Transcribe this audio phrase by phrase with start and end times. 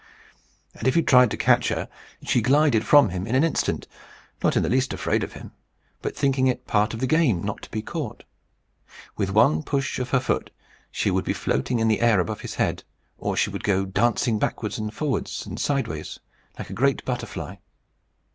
[0.73, 1.87] And if he tried to catch her,
[2.23, 3.87] she glided from him in an instant,
[4.43, 5.51] not in the least afraid of him,
[6.01, 8.23] but thinking it part of the game not to be caught.
[9.15, 10.49] With one push of her foot,
[10.89, 12.83] she would be floating in the air above his head;
[13.19, 16.19] or she would go dancing backwards and forwards and sideways,
[16.57, 17.57] like a great butterfly.